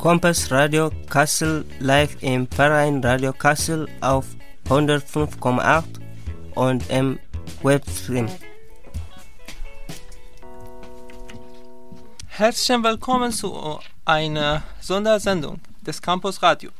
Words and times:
Kompass 0.00 0.50
Radio 0.50 0.90
Kassel 1.10 1.66
live 1.78 2.16
im 2.22 2.48
Verein 2.48 3.04
Radio 3.04 3.34
Kassel 3.34 3.86
auf 4.00 4.24
105,8 4.70 5.84
und 6.54 6.88
im 6.88 7.18
Webstream. 7.62 8.26
Herzlich 12.28 12.82
willkommen 12.82 13.30
zu 13.30 13.78
einer 14.06 14.62
Sondersendung 14.80 15.60
des 15.82 16.00
Campus 16.00 16.42
Radio. 16.42 16.70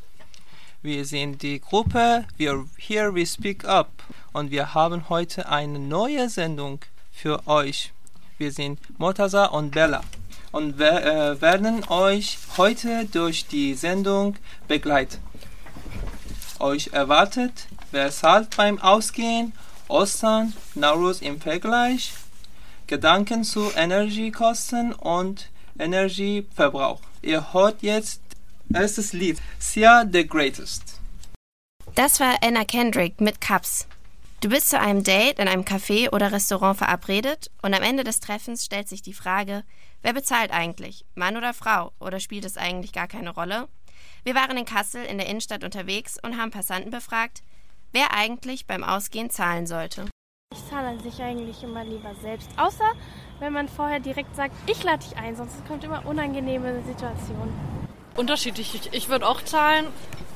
Wir 0.80 1.04
sind 1.04 1.42
die 1.42 1.60
Gruppe 1.60 2.24
Wir 2.38 2.64
Here 2.78 3.14
We 3.14 3.26
Speak 3.26 3.66
Up 3.66 3.90
und 4.32 4.50
wir 4.50 4.72
haben 4.72 5.10
heute 5.10 5.46
eine 5.46 5.78
neue 5.78 6.30
Sendung 6.30 6.80
für 7.12 7.46
euch. 7.46 7.92
Wir 8.38 8.50
sind 8.50 8.80
Mortaza 8.98 9.44
und 9.44 9.72
Bella 9.72 10.00
und 10.52 10.80
äh, 10.80 11.40
werden 11.40 11.84
euch 11.88 12.38
heute 12.56 13.06
durch 13.06 13.46
die 13.46 13.74
Sendung 13.74 14.36
begleiten. 14.68 15.18
Euch 16.58 16.90
erwartet 16.92 17.66
Versalt 17.90 18.56
beim 18.56 18.80
Ausgehen, 18.80 19.52
Ostern, 19.88 20.52
Nauruz 20.74 21.20
im 21.20 21.40
Vergleich, 21.40 22.12
Gedanken 22.86 23.44
zu 23.44 23.70
Energiekosten 23.74 24.92
und 24.92 25.48
Energieverbrauch. 25.78 27.00
Ihr 27.22 27.52
hört 27.52 27.82
jetzt 27.82 28.20
erstes 28.72 29.12
Lied, 29.12 29.40
Sia 29.58 30.04
the 30.10 30.26
Greatest. 30.26 31.00
Das 31.94 32.20
war 32.20 32.36
Anna 32.42 32.64
Kendrick 32.64 33.20
mit 33.20 33.40
Cups. 33.40 33.86
Du 34.40 34.48
bist 34.48 34.70
zu 34.70 34.78
einem 34.78 35.02
Date 35.02 35.38
in 35.38 35.48
einem 35.48 35.64
Café 35.64 36.10
oder 36.12 36.32
Restaurant 36.32 36.78
verabredet 36.78 37.50
und 37.62 37.74
am 37.74 37.82
Ende 37.82 38.04
des 38.04 38.20
Treffens 38.20 38.64
stellt 38.64 38.88
sich 38.88 39.02
die 39.02 39.12
Frage, 39.12 39.64
wer 40.02 40.12
bezahlt 40.12 40.50
eigentlich, 40.52 41.04
Mann 41.14 41.36
oder 41.36 41.54
Frau, 41.54 41.92
oder 42.00 42.20
spielt 42.20 42.44
es 42.44 42.56
eigentlich 42.56 42.92
gar 42.92 43.08
keine 43.08 43.30
Rolle? 43.30 43.68
Wir 44.24 44.34
waren 44.34 44.56
in 44.56 44.64
Kassel 44.64 45.04
in 45.04 45.18
der 45.18 45.28
Innenstadt 45.28 45.64
unterwegs 45.64 46.18
und 46.22 46.36
haben 46.36 46.50
Passanten 46.50 46.90
befragt, 46.90 47.42
wer 47.92 48.14
eigentlich 48.14 48.66
beim 48.66 48.84
Ausgehen 48.84 49.30
zahlen 49.30 49.66
sollte. 49.66 50.06
Ich 50.52 50.68
zahle 50.68 50.88
an 50.88 51.00
sich 51.00 51.22
eigentlich 51.22 51.62
immer 51.62 51.84
lieber 51.84 52.14
selbst, 52.16 52.50
außer 52.56 52.92
wenn 53.38 53.52
man 53.52 53.68
vorher 53.68 54.00
direkt 54.00 54.34
sagt, 54.34 54.54
ich 54.68 54.82
lade 54.82 55.04
dich 55.04 55.16
ein, 55.16 55.36
sonst 55.36 55.64
kommt 55.66 55.84
immer 55.84 56.04
unangenehme 56.04 56.82
Situationen. 56.82 57.54
Unterschiedlich. 58.16 58.74
Ich, 58.74 58.92
ich 58.92 59.08
würde 59.08 59.26
auch 59.26 59.42
zahlen, 59.42 59.86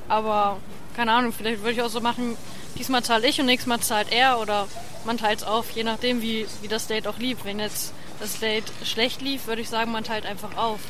aber 0.08 0.58
keine 0.94 1.12
Ahnung, 1.12 1.32
vielleicht 1.32 1.60
würde 1.60 1.72
ich 1.72 1.82
auch 1.82 1.88
so 1.88 2.00
machen, 2.00 2.36
diesmal 2.78 3.02
zahle 3.02 3.26
ich 3.26 3.40
und 3.40 3.46
nächstes 3.46 3.66
Mal 3.66 3.80
zahlt 3.80 4.12
er 4.12 4.40
oder 4.40 4.68
man 5.04 5.18
teilt 5.18 5.40
es 5.40 5.44
auf, 5.44 5.70
je 5.72 5.84
nachdem, 5.84 6.22
wie, 6.22 6.46
wie 6.62 6.68
das 6.68 6.86
Date 6.86 7.06
auch 7.06 7.18
lief. 7.18 7.44
Wenn 7.44 7.58
jetzt 7.58 7.92
das 8.20 8.38
Date 8.38 8.64
schlecht 8.84 9.20
lief, 9.20 9.46
würde 9.46 9.62
ich 9.62 9.68
sagen, 9.68 9.92
man 9.92 10.04
teilt 10.04 10.26
einfach 10.26 10.56
auf, 10.56 10.80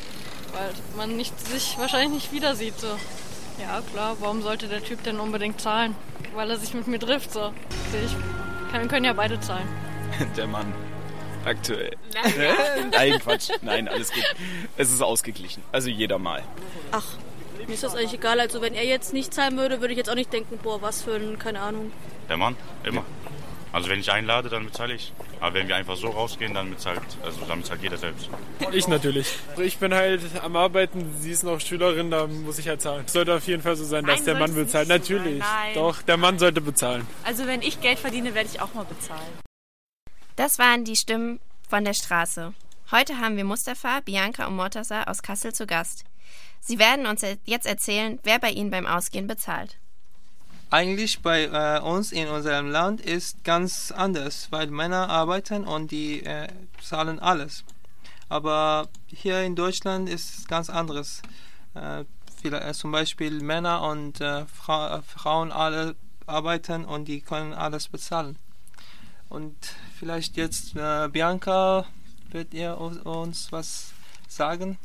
weil 0.53 0.69
man 0.97 1.15
nicht, 1.17 1.39
sich 1.47 1.77
wahrscheinlich 1.77 2.11
nicht 2.11 2.31
wieder 2.31 2.55
sieht. 2.55 2.79
So. 2.79 2.87
Ja, 3.59 3.81
klar, 3.91 4.17
warum 4.19 4.41
sollte 4.41 4.67
der 4.67 4.83
Typ 4.83 5.03
denn 5.03 5.19
unbedingt 5.19 5.61
zahlen? 5.61 5.95
Weil 6.33 6.49
er 6.51 6.57
sich 6.57 6.73
mit 6.73 6.87
mir 6.87 6.99
trifft, 6.99 7.31
so. 7.31 7.53
Ich 8.05 8.71
kann, 8.71 8.87
können 8.87 9.05
ja 9.05 9.13
beide 9.13 9.39
zahlen. 9.39 9.67
Der 10.37 10.47
Mann. 10.47 10.73
Aktuell. 11.45 11.95
Nein, 12.91 13.19
Quatsch. 13.19 13.49
Nein, 13.61 13.87
alles 13.87 14.11
gut. 14.11 14.23
Es 14.77 14.91
ist 14.91 15.01
ausgeglichen. 15.01 15.63
Also 15.71 15.89
jeder 15.89 16.17
mal. 16.17 16.43
Ach, 16.91 17.05
mir 17.67 17.73
ist 17.73 17.83
das 17.83 17.95
eigentlich 17.95 18.15
egal. 18.15 18.39
Also 18.39 18.61
wenn 18.61 18.73
er 18.73 18.83
jetzt 18.83 19.13
nicht 19.13 19.33
zahlen 19.33 19.57
würde, 19.57 19.79
würde 19.79 19.93
ich 19.93 19.97
jetzt 19.97 20.09
auch 20.09 20.15
nicht 20.15 20.33
denken, 20.33 20.57
boah, 20.61 20.81
was 20.81 21.03
für 21.03 21.15
ein, 21.15 21.37
keine 21.37 21.59
Ahnung. 21.61 21.91
Der 22.29 22.37
Mann, 22.37 22.55
immer. 22.83 23.03
Also 23.71 23.89
wenn 23.89 23.99
ich 23.99 24.11
einlade, 24.11 24.49
dann 24.49 24.65
bezahle 24.65 24.95
ich. 24.95 25.13
Aber 25.39 25.53
wenn 25.55 25.67
wir 25.67 25.75
einfach 25.75 25.95
so 25.95 26.07
rausgehen, 26.07 26.53
dann 26.53 26.69
bezahlt, 26.71 27.01
also 27.23 27.45
dann 27.45 27.61
bezahlt 27.61 27.81
jeder 27.81 27.97
selbst. 27.97 28.29
Ich 28.71 28.87
natürlich. 28.87 29.37
Ich 29.57 29.77
bin 29.77 29.93
halt 29.93 30.21
am 30.43 30.55
Arbeiten, 30.55 31.13
sie 31.19 31.31
ist 31.31 31.43
noch 31.43 31.59
Schülerin, 31.59 32.11
da 32.11 32.27
muss 32.27 32.57
ich 32.59 32.67
halt 32.67 32.81
zahlen. 32.81 33.03
Es 33.05 33.13
sollte 33.13 33.33
auf 33.35 33.47
jeden 33.47 33.61
Fall 33.61 33.75
so 33.75 33.85
sein, 33.85 34.05
dass 34.05 34.17
Nein, 34.17 34.25
der 34.25 34.35
Mann 34.35 34.55
bezahlt. 34.55 34.87
so 34.87 34.93
Natürlich. 34.93 35.39
Nein. 35.39 35.73
Doch, 35.73 36.01
der 36.01 36.17
Mann 36.17 36.39
sollte 36.39 36.61
bezahlen. 36.61 37.05
Also 37.23 37.47
wenn 37.47 37.61
ich 37.61 37.81
Geld 37.81 37.99
verdiene, 37.99 38.33
werde 38.33 38.49
ich 38.51 38.61
auch 38.61 38.73
mal 38.73 38.85
bezahlen. 38.85 39.21
Das 40.35 40.59
waren 40.59 40.83
die 40.83 40.95
Stimmen 40.95 41.39
von 41.69 41.85
der 41.85 41.93
Straße. 41.93 42.53
Heute 42.91 43.19
haben 43.19 43.37
wir 43.37 43.45
Mustafa, 43.45 44.01
Bianca 44.01 44.45
und 44.47 44.55
Mortaza 44.55 45.03
aus 45.03 45.23
Kassel 45.23 45.53
zu 45.53 45.65
Gast. 45.65 46.03
Sie 46.59 46.79
werden 46.79 47.05
uns 47.05 47.23
jetzt 47.45 47.65
erzählen, 47.65 48.19
wer 48.23 48.39
bei 48.39 48.49
ihnen 48.51 48.71
beim 48.71 48.85
Ausgehen 48.85 49.27
bezahlt. 49.27 49.77
Eigentlich 50.75 51.21
bei 51.21 51.45
äh, 51.45 51.79
uns 51.79 52.11
in 52.11 52.27
unserem 52.27 52.69
Land 52.69 52.99
ist 52.99 53.45
ganz 53.45 53.93
anders, 53.95 54.47
weil 54.51 54.67
Männer 54.67 55.09
arbeiten 55.09 55.63
und 55.63 55.89
die 55.89 56.21
äh, 56.25 56.49
zahlen 56.81 57.17
alles. 57.17 57.63
Aber 58.27 58.89
hier 59.07 59.41
in 59.43 59.55
Deutschland 59.55 60.09
ist 60.09 60.37
es 60.37 60.47
ganz 60.49 60.69
anderes. 60.69 61.21
Äh, 61.75 62.03
viele, 62.41 62.59
äh, 62.59 62.73
zum 62.73 62.91
Beispiel 62.91 63.41
Männer 63.41 63.83
und 63.83 64.19
äh, 64.19 64.45
Fra 64.47 64.97
äh, 64.97 65.01
Frauen 65.01 65.53
alle 65.53 65.95
arbeiten 66.25 66.83
und 66.83 67.05
die 67.05 67.21
können 67.21 67.53
alles 67.53 67.87
bezahlen. 67.87 68.35
Und 69.29 69.55
vielleicht 69.97 70.35
jetzt 70.35 70.73
Bianca, 70.73 71.85
wird 72.31 72.53
ihr 72.53 72.77
uns 72.77 73.49
was 73.53 73.93
sagen? 74.27 74.77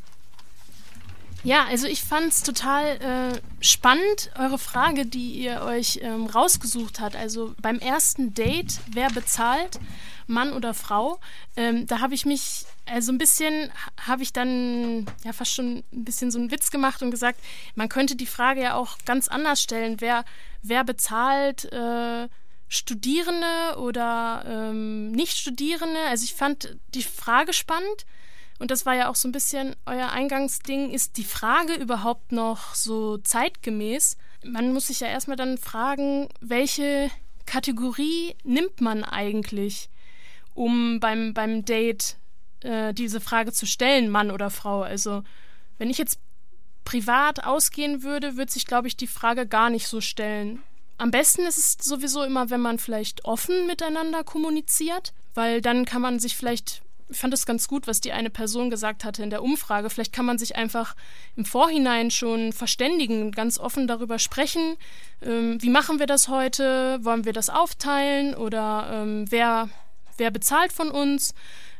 Ja, 1.43 1.65
also 1.65 1.87
ich 1.87 2.03
fand 2.03 2.27
es 2.27 2.43
total 2.43 2.85
äh, 3.01 3.41
spannend, 3.63 4.31
eure 4.37 4.59
Frage, 4.59 5.07
die 5.07 5.31
ihr 5.31 5.63
euch 5.63 5.99
ähm, 6.03 6.27
rausgesucht 6.27 6.99
habt. 6.99 7.15
Also 7.15 7.55
beim 7.59 7.79
ersten 7.79 8.35
Date, 8.35 8.79
wer 8.91 9.09
bezahlt, 9.09 9.79
Mann 10.27 10.53
oder 10.53 10.75
Frau? 10.75 11.19
Ähm, 11.55 11.87
da 11.87 11.99
habe 11.99 12.13
ich 12.13 12.27
mich, 12.27 12.65
also 12.85 13.11
ein 13.11 13.17
bisschen, 13.17 13.71
habe 14.05 14.21
ich 14.21 14.33
dann 14.33 15.07
ja 15.23 15.33
fast 15.33 15.53
schon 15.53 15.83
ein 15.91 16.05
bisschen 16.05 16.29
so 16.29 16.37
einen 16.37 16.51
Witz 16.51 16.69
gemacht 16.69 17.01
und 17.01 17.09
gesagt, 17.09 17.39
man 17.73 17.89
könnte 17.89 18.15
die 18.15 18.27
Frage 18.27 18.61
ja 18.61 18.75
auch 18.75 18.97
ganz 19.05 19.27
anders 19.27 19.63
stellen. 19.63 19.99
Wer, 19.99 20.25
wer 20.61 20.83
bezahlt 20.83 21.65
äh, 21.73 22.29
Studierende 22.67 23.79
oder 23.79 24.45
ähm, 24.47 25.11
Nicht-Studierende? 25.11 25.99
Also 26.07 26.23
ich 26.23 26.35
fand 26.35 26.77
die 26.93 27.03
Frage 27.03 27.51
spannend. 27.51 28.05
Und 28.61 28.69
das 28.69 28.85
war 28.85 28.93
ja 28.93 29.09
auch 29.09 29.15
so 29.15 29.27
ein 29.27 29.31
bisschen 29.31 29.75
euer 29.87 30.11
Eingangsding. 30.11 30.91
Ist 30.91 31.17
die 31.17 31.23
Frage 31.23 31.73
überhaupt 31.73 32.31
noch 32.31 32.75
so 32.75 33.17
zeitgemäß? 33.17 34.17
Man 34.45 34.71
muss 34.71 34.87
sich 34.87 34.99
ja 34.99 35.07
erstmal 35.07 35.35
dann 35.35 35.57
fragen, 35.57 36.29
welche 36.41 37.09
Kategorie 37.47 38.35
nimmt 38.43 38.79
man 38.79 39.03
eigentlich, 39.03 39.89
um 40.53 40.99
beim, 40.99 41.33
beim 41.33 41.65
Date 41.65 42.17
äh, 42.59 42.93
diese 42.93 43.19
Frage 43.19 43.51
zu 43.51 43.65
stellen, 43.65 44.11
Mann 44.11 44.29
oder 44.29 44.51
Frau? 44.51 44.83
Also, 44.83 45.23
wenn 45.79 45.89
ich 45.89 45.97
jetzt 45.97 46.19
privat 46.85 47.43
ausgehen 47.43 48.03
würde, 48.03 48.37
würde 48.37 48.51
sich, 48.51 48.67
glaube 48.67 48.87
ich, 48.87 48.95
die 48.95 49.07
Frage 49.07 49.47
gar 49.47 49.71
nicht 49.71 49.87
so 49.87 50.01
stellen. 50.01 50.61
Am 50.99 51.09
besten 51.09 51.47
ist 51.47 51.57
es 51.57 51.77
sowieso 51.81 52.21
immer, 52.21 52.51
wenn 52.51 52.61
man 52.61 52.77
vielleicht 52.77 53.25
offen 53.25 53.65
miteinander 53.65 54.23
kommuniziert, 54.23 55.13
weil 55.33 55.61
dann 55.61 55.85
kann 55.85 56.03
man 56.03 56.19
sich 56.19 56.37
vielleicht 56.37 56.83
ich 57.11 57.17
fand 57.17 57.33
es 57.33 57.45
ganz 57.45 57.67
gut, 57.67 57.87
was 57.87 58.01
die 58.01 58.13
eine 58.13 58.29
Person 58.29 58.69
gesagt 58.69 59.03
hatte 59.03 59.21
in 59.21 59.29
der 59.29 59.43
Umfrage. 59.43 59.89
Vielleicht 59.89 60.13
kann 60.13 60.25
man 60.25 60.37
sich 60.37 60.55
einfach 60.55 60.95
im 61.35 61.45
Vorhinein 61.45 62.09
schon 62.09 62.53
verständigen, 62.53 63.31
ganz 63.31 63.59
offen 63.59 63.87
darüber 63.87 64.17
sprechen. 64.17 64.77
Ähm, 65.21 65.61
wie 65.61 65.69
machen 65.69 65.99
wir 65.99 66.07
das 66.07 66.29
heute? 66.29 66.99
Wollen 67.03 67.25
wir 67.25 67.33
das 67.33 67.49
aufteilen? 67.49 68.33
Oder 68.33 68.89
ähm, 68.93 69.25
wer, 69.29 69.69
wer 70.17 70.31
bezahlt 70.31 70.71
von 70.71 70.89
uns? 70.89 71.33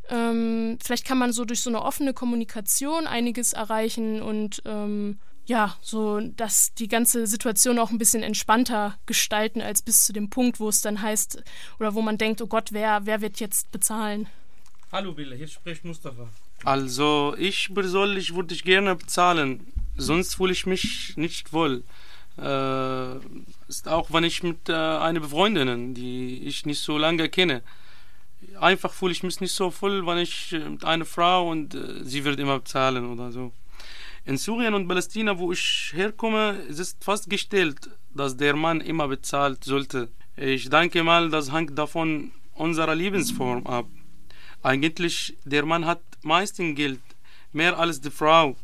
Ähm, 0.10 0.78
vielleicht 0.84 1.06
kann 1.06 1.18
man 1.18 1.32
so 1.32 1.46
durch 1.46 1.62
so 1.62 1.70
eine 1.70 1.82
offene 1.82 2.14
Kommunikation 2.14 3.08
einiges 3.08 3.54
erreichen 3.54 4.22
und 4.22 4.62
ähm, 4.66 5.20
ja, 5.46 5.76
so 5.82 6.20
dass 6.20 6.74
die 6.74 6.88
ganze 6.88 7.26
Situation 7.28 7.80
auch 7.80 7.90
ein 7.90 7.98
bisschen 7.98 8.24
entspannter 8.24 8.98
gestalten 9.06 9.62
als 9.62 9.82
bis 9.82 10.06
zu 10.06 10.14
dem 10.14 10.30
Punkt, 10.30 10.60
wo 10.60 10.70
es 10.70 10.82
dann 10.82 11.02
heißt 11.02 11.42
oder 11.80 11.96
wo 11.96 12.02
man 12.02 12.18
denkt, 12.18 12.42
oh 12.42 12.48
Gott, 12.48 12.74
wer, 12.74 13.06
wer 13.06 13.22
wird 13.22 13.40
jetzt 13.40 13.72
bezahlen? 13.72 14.28
Hallo 14.94 15.14
Billa, 15.14 15.38
hier 15.38 15.48
spricht 15.48 15.86
Mustafa. 15.86 16.28
Also, 16.66 17.34
ich 17.38 17.74
persönlich 17.74 18.36
würde 18.36 18.54
ich 18.54 18.66
gerne 18.66 18.94
bezahlen, 18.94 19.66
sonst 19.96 20.36
fühle 20.36 20.52
ich 20.52 20.66
mich 20.66 21.14
nicht 21.16 21.54
wohl. 21.54 21.86
Äh, 22.38 23.16
ist 23.70 23.88
auch, 23.88 24.12
wenn 24.12 24.26
ich 24.26 24.44
mit 24.44 24.68
äh, 24.68 24.74
einer 24.74 25.22
Befreundin, 25.22 25.94
die 25.94 26.44
ich 26.44 26.66
nicht 26.66 26.82
so 26.82 26.98
lange 26.98 27.30
kenne, 27.30 27.62
einfach 28.60 28.92
fühle 28.92 29.14
ich 29.14 29.24
mich 29.24 29.40
nicht 29.40 29.54
so 29.54 29.72
voll, 29.72 30.06
wenn 30.06 30.18
ich 30.18 30.52
äh, 30.52 30.60
mit 30.68 30.84
einer 30.84 31.06
Frau 31.06 31.50
und 31.50 31.74
äh, 31.74 32.04
sie 32.04 32.26
wird 32.26 32.38
immer 32.38 32.60
bezahlen 32.60 33.14
oder 33.14 33.32
so. 33.32 33.54
In 34.26 34.38
Syrien 34.38 34.74
und 34.74 34.90
Palästina, 34.90 35.40
wo 35.40 35.54
ich 35.54 35.94
herkomme, 35.96 36.52
ist 36.68 37.02
fast 37.02 37.30
gestellt, 37.30 37.90
dass 38.14 38.36
der 38.36 38.58
Mann 38.58 38.82
immer 38.82 39.08
bezahlt 39.08 39.64
sollte. 39.64 40.10
Ich 40.36 40.70
denke 40.70 41.02
mal, 41.02 41.30
das 41.30 41.54
hängt 41.54 41.78
davon 41.78 42.34
unserer 42.56 42.94
Lebensform 42.94 43.66
ab. 43.66 43.86
Eigentlich, 44.64 45.36
der 45.46 45.66
Mann 45.66 45.86
hat 45.86 46.02
meistens 46.22 46.76
Geld, 46.76 47.02
mehr 47.54 47.78
als 47.78 48.02
die 48.02 48.12
Frau, 48.12 48.56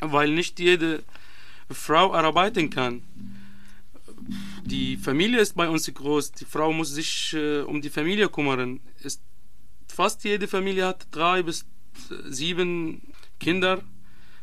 weil 0.00 0.30
nicht 0.30 0.58
jede 0.60 1.02
Frau 1.70 2.14
arbeiten 2.14 2.70
kann. 2.70 3.02
Die 4.64 4.96
Familie 4.96 5.40
ist 5.40 5.54
bei 5.54 5.68
uns 5.68 5.92
groß, 5.92 6.32
die 6.32 6.44
Frau 6.44 6.72
muss 6.72 6.90
sich 6.90 7.32
äh, 7.34 7.60
um 7.60 7.80
die 7.80 7.90
Familie 7.90 8.28
kümmern. 8.28 8.80
Ist, 9.02 9.20
fast 9.88 10.24
jede 10.24 10.48
Familie 10.48 10.86
hat 10.86 11.06
drei 11.10 11.42
bis 11.42 11.64
sieben 12.28 13.00
Kinder. 13.38 13.82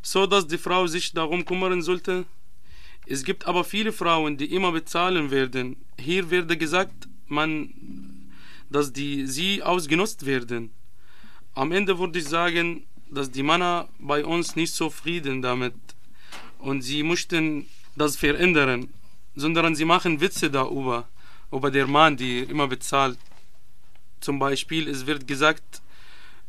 so 0.04 0.26
dass 0.26 0.46
die 0.46 0.58
Frau 0.58 0.86
sich 0.86 1.12
darum 1.12 1.44
kümmern 1.44 1.82
sollte? 1.82 2.26
Es 3.06 3.24
gibt 3.24 3.46
aber 3.46 3.64
viele 3.64 3.92
Frauen, 3.92 4.36
die 4.36 4.54
immer 4.54 4.70
bezahlen 4.70 5.30
werden. 5.30 5.76
Hier 5.98 6.30
wird 6.30 6.58
gesagt, 6.58 7.08
man, 7.26 7.70
dass 8.70 8.92
die, 8.92 9.26
sie 9.26 9.62
ausgenutzt 9.62 10.26
werden. 10.26 10.70
Am 11.54 11.72
Ende 11.72 11.98
würde 11.98 12.18
ich 12.18 12.26
sagen, 12.26 12.84
dass 13.10 13.30
die 13.30 13.42
Männer 13.42 13.88
bei 13.98 14.24
uns 14.24 14.56
nicht 14.56 14.74
zufrieden 14.74 15.42
damit 15.42 15.74
und 16.58 16.82
sie 16.82 17.02
möchten 17.02 17.68
das 17.96 18.16
verändern, 18.16 18.88
sondern 19.36 19.74
sie 19.74 19.84
machen 19.84 20.20
Witze 20.20 20.50
darüber, 20.50 21.08
über 21.52 21.70
der 21.70 21.86
Mann, 21.86 22.16
die 22.16 22.40
immer 22.40 22.66
bezahlt. 22.66 23.18
Zum 24.20 24.38
Beispiel, 24.38 24.88
es 24.88 25.06
wird 25.06 25.26
gesagt, 25.26 25.82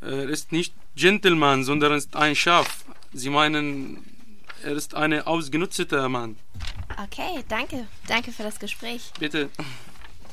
er 0.01 0.29
ist 0.29 0.51
nicht 0.51 0.73
Gentleman, 0.95 1.63
sondern 1.63 1.93
ist 1.93 2.15
ein 2.15 2.35
Schaf. 2.35 2.85
Sie 3.13 3.29
meinen, 3.29 4.03
er 4.63 4.73
ist 4.73 4.95
ein 4.95 5.21
ausgenutzter 5.21 6.07
Mann. 6.09 6.37
Okay, 7.03 7.43
danke. 7.49 7.87
Danke 8.07 8.31
für 8.31 8.43
das 8.43 8.59
Gespräch. 8.59 9.11
Bitte. 9.19 9.49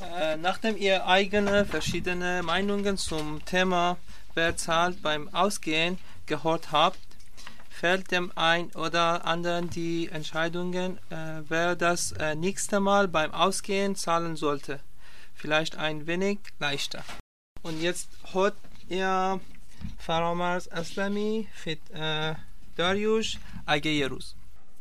Äh, 0.02 0.36
nachdem 0.36 0.76
ihr 0.76 1.06
eigene 1.06 1.64
verschiedene 1.64 2.42
Meinungen 2.42 2.96
zum 2.96 3.44
Thema 3.44 3.96
Wer 4.34 4.56
zahlt 4.56 5.02
beim 5.02 5.28
Ausgehen 5.34 5.98
gehört 6.24 6.72
habt, 6.72 6.98
fällt 7.68 8.10
dem 8.10 8.32
ein 8.34 8.70
oder 8.72 9.26
anderen 9.26 9.68
die 9.68 10.08
Entscheidungen, 10.08 10.96
äh, 11.10 11.42
wer 11.48 11.76
das 11.76 12.12
äh, 12.12 12.34
nächste 12.34 12.80
Mal 12.80 13.08
beim 13.08 13.34
Ausgehen 13.34 13.94
zahlen 13.94 14.36
sollte. 14.36 14.80
Vielleicht 15.34 15.76
ein 15.76 16.06
wenig 16.06 16.38
leichter. 16.58 17.04
Und 17.62 17.82
jetzt 17.82 18.08
hört 18.32 18.54
ihr 18.88 19.38
Faramars 19.98 20.70
Aslami 20.72 21.48
fit 21.52 21.80
äh, 21.90 22.34
Dariush 22.76 23.38
Ageyerus. 23.66 24.34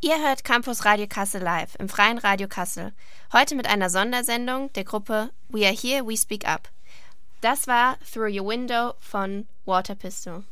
Ihr 0.03 0.19
hört 0.19 0.43
Campus 0.43 0.83
Radio 0.83 1.05
Kassel 1.05 1.43
live 1.43 1.75
im 1.75 1.87
Freien 1.87 2.17
Radio 2.17 2.47
Kassel. 2.47 2.91
Heute 3.33 3.53
mit 3.53 3.67
einer 3.67 3.87
Sondersendung 3.87 4.73
der 4.73 4.83
Gruppe 4.83 5.29
We 5.49 5.63
Are 5.63 5.75
Here, 5.75 6.07
We 6.07 6.17
Speak 6.17 6.47
Up. 6.47 6.69
Das 7.41 7.67
war 7.67 7.99
Through 8.11 8.39
Your 8.39 8.47
Window 8.47 8.95
von 8.99 9.45
Water 9.65 9.93
Pistol. 9.93 10.43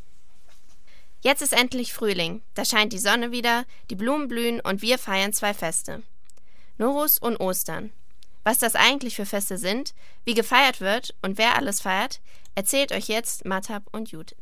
Jetzt 1.22 1.42
ist 1.42 1.54
endlich 1.54 1.94
Frühling. 1.94 2.44
Da 2.54 2.64
scheint 2.64 2.94
die 2.94 3.00
Sonne 3.00 3.32
wieder, 3.32 3.66
die 3.90 3.96
Blumen 3.96 4.28
blühen 4.28 4.60
und 4.60 4.84
wir 4.84 5.00
feiern 5.00 5.34
zwei 5.34 5.56
Feste. 5.56 6.04
Norus 6.78 7.18
und 7.18 7.38
Ostern. 7.38 7.92
Was 8.44 8.60
das 8.60 8.76
eigentlich 8.76 9.16
für 9.16 9.26
Feste 9.26 9.58
sind, 9.58 9.96
wie 10.26 10.36
gefeiert 10.36 10.80
wird 10.80 11.16
und 11.24 11.40
wer 11.40 11.56
alles 11.56 11.82
feiert, 11.82 12.22
erzählt 12.54 12.92
euch 12.92 13.08
jetzt 13.08 13.46
Matab 13.46 13.82
und 13.94 14.12
Judith. 14.12 14.38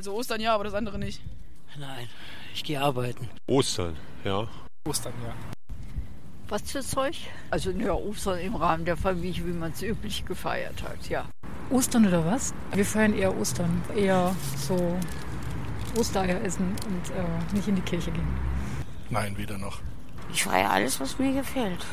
Also 0.00 0.14
Ostern 0.14 0.40
ja, 0.40 0.54
aber 0.54 0.64
das 0.64 0.72
andere 0.72 0.98
nicht. 0.98 1.20
Nein, 1.78 2.08
ich 2.54 2.64
gehe 2.64 2.80
arbeiten. 2.80 3.28
Ostern, 3.46 3.94
ja. 4.24 4.48
Ostern, 4.88 5.12
ja. 5.22 5.34
Was 6.48 6.62
für 6.72 6.80
Zeug? 6.80 7.16
Also 7.50 7.70
ja, 7.70 7.92
Ostern 7.92 8.38
im 8.38 8.54
Rahmen 8.54 8.86
der 8.86 8.96
Familie, 8.96 9.46
wie 9.46 9.52
man 9.52 9.72
es 9.72 9.82
üblich 9.82 10.24
gefeiert 10.24 10.82
hat, 10.84 11.10
ja. 11.10 11.26
Ostern 11.68 12.06
oder 12.06 12.24
was? 12.24 12.54
Wir 12.72 12.86
feiern 12.86 13.12
eher 13.12 13.36
Ostern. 13.36 13.82
Eher 13.94 14.34
so 14.56 14.98
Ostereier 15.98 16.40
essen 16.44 16.74
und 16.86 17.10
äh, 17.10 17.54
nicht 17.54 17.68
in 17.68 17.76
die 17.76 17.82
Kirche 17.82 18.10
gehen. 18.10 18.28
Nein, 19.10 19.36
weder 19.36 19.58
noch. 19.58 19.80
Ich 20.32 20.44
feiere 20.44 20.70
alles, 20.70 20.98
was 20.98 21.18
mir 21.18 21.34
gefällt. 21.34 21.84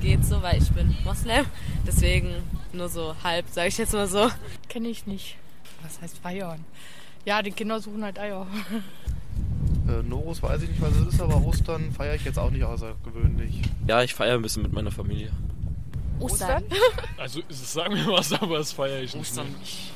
Geht 0.00 0.24
so, 0.24 0.40
weil 0.42 0.62
ich 0.62 0.70
bin 0.70 0.96
Moslem. 1.02 1.46
Deswegen 1.84 2.36
nur 2.72 2.88
so 2.88 3.16
halb, 3.24 3.48
sage 3.48 3.66
ich 3.66 3.78
jetzt 3.78 3.94
mal 3.94 4.06
so. 4.06 4.30
Kenne 4.68 4.86
ich 4.86 5.08
nicht. 5.08 5.38
Was 5.82 6.00
heißt 6.00 6.18
feiern? 6.18 6.64
Ja, 7.24 7.42
die 7.42 7.52
Kinder 7.52 7.80
suchen 7.80 8.04
halt 8.04 8.18
Eier. 8.18 8.46
Äh, 9.88 10.02
Norus 10.04 10.40
weiß 10.40 10.62
ich 10.62 10.68
nicht, 10.68 10.80
was 10.80 10.94
es 10.94 11.14
ist, 11.14 11.20
aber 11.20 11.42
Ostern 11.44 11.90
feiere 11.90 12.14
ich 12.14 12.24
jetzt 12.24 12.38
auch 12.38 12.50
nicht 12.50 12.62
außergewöhnlich. 12.62 13.62
Ja, 13.88 14.00
ich 14.02 14.14
feiere 14.14 14.34
ein 14.34 14.42
bisschen 14.42 14.62
mit 14.62 14.72
meiner 14.72 14.92
Familie. 14.92 15.32
Ostern? 16.20 16.62
Also 17.18 17.40
sagen 17.50 17.96
wir 17.96 18.06
was, 18.06 18.32
aber 18.32 18.58
das 18.58 18.72
feiere 18.72 19.00
ich 19.02 19.16
Ostern, 19.16 19.48
nicht. 19.58 19.62
ich. 19.62 19.92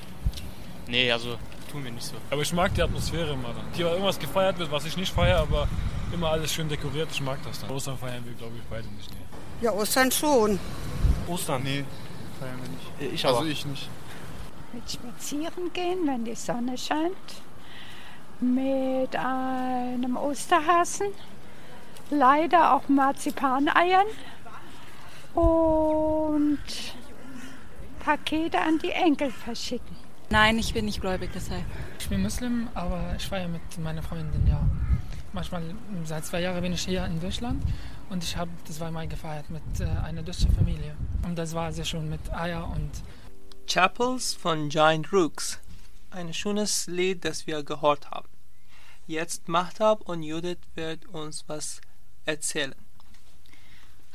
Nee, 0.88 1.12
also 1.12 1.36
tun 1.70 1.84
wir 1.84 1.92
nicht 1.92 2.04
so. 2.04 2.14
Aber 2.30 2.42
ich 2.42 2.52
mag 2.52 2.74
die 2.74 2.82
Atmosphäre 2.82 3.32
immer 3.32 3.48
dann. 3.48 3.64
Hier 3.74 3.88
irgendwas 3.88 4.18
gefeiert 4.18 4.58
wird, 4.58 4.70
was 4.72 4.84
ich 4.86 4.96
nicht 4.96 5.12
feiere, 5.12 5.38
aber 5.40 5.68
immer 6.12 6.30
alles 6.30 6.52
schön 6.52 6.68
dekoriert, 6.68 7.08
ich 7.12 7.20
mag 7.20 7.38
das 7.44 7.60
dann. 7.60 7.70
Ostern 7.70 7.96
feiern 7.98 8.24
wir, 8.24 8.32
glaube 8.34 8.54
ich, 8.56 8.62
beide 8.68 8.88
nicht. 8.88 9.10
Nee. 9.10 9.64
Ja, 9.66 9.72
Ostern 9.72 10.10
schon. 10.10 10.58
Ostern? 11.28 11.62
Nee, 11.62 11.84
feiern 12.40 12.58
wir 12.60 13.06
nicht. 13.06 13.14
Ich 13.14 13.24
also 13.24 13.38
aber. 13.38 13.46
ich 13.48 13.64
nicht. 13.66 13.88
Mit 14.72 14.90
spazieren 14.90 15.72
gehen, 15.72 16.06
wenn 16.06 16.24
die 16.24 16.34
Sonne 16.34 16.76
scheint. 16.76 17.42
Mit 18.40 19.16
einem 19.16 20.16
Osterhasen. 20.16 21.08
Leider 22.10 22.74
auch 22.74 22.88
Marzipaneiern. 22.88 24.06
Und 25.34 26.58
Pakete 28.00 28.60
an 28.60 28.78
die 28.78 28.90
Enkel 28.90 29.30
verschicken. 29.30 29.96
Nein, 30.30 30.58
ich 30.58 30.74
bin 30.74 30.84
nicht 30.84 31.00
gläubig, 31.00 31.30
deshalb. 31.34 31.64
Ich 31.98 32.08
bin 32.08 32.22
Muslim, 32.22 32.68
aber 32.74 33.14
ich 33.16 33.26
feiere 33.26 33.48
mit 33.48 33.78
meiner 33.78 34.02
Freundin, 34.02 34.46
ja. 34.46 34.60
Manchmal, 35.32 35.62
seit 36.04 36.24
zwei 36.24 36.40
Jahren 36.40 36.62
bin 36.62 36.72
ich 36.72 36.82
hier 36.82 37.04
in 37.04 37.20
Deutschland 37.20 37.62
und 38.08 38.24
ich 38.24 38.36
habe 38.36 38.50
das 38.66 38.76
zweimal 38.76 39.06
gefeiert 39.06 39.50
mit 39.50 39.62
äh, 39.80 39.84
einer 39.84 40.22
deutschen 40.22 40.50
Familie. 40.52 40.96
Und 41.24 41.36
das 41.36 41.52
war 41.54 41.72
sehr 41.72 41.84
schön 41.84 42.08
mit 42.08 42.32
Eier 42.32 42.68
und 42.74 42.90
Chapels 43.66 44.32
von 44.32 44.68
Giant 44.68 45.12
Rooks. 45.12 45.58
Ein 46.10 46.32
schönes 46.32 46.86
Lied, 46.86 47.24
das 47.24 47.48
wir 47.48 47.64
gehört 47.64 48.10
haben. 48.12 48.28
Jetzt 49.08 49.48
Mahtab 49.48 50.02
und 50.08 50.22
Judith 50.22 50.58
wird 50.76 51.06
uns 51.06 51.44
was 51.48 51.80
erzählen. 52.24 52.76